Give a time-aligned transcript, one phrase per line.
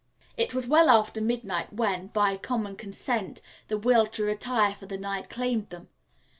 [0.35, 4.97] It was well after midnight when, by common consent, the will to retire for the
[4.97, 5.89] night claimed them.